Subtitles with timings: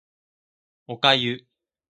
[0.87, 1.45] お粥